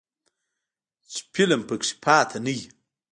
[1.11, 2.67] چې فلم پکې پاتې نه وي.